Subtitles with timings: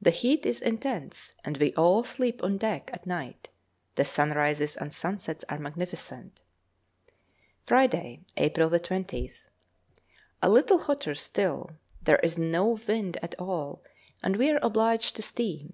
[0.00, 3.48] The heat is intense, and we all sleep on deck at night;
[3.94, 6.40] the sunrises and sunsets are magnificent.
[7.64, 9.36] Friday, April 20th.
[10.42, 11.70] A little hotter still;
[12.02, 13.84] there is no wind at all,
[14.20, 15.72] and we are obliged to steam.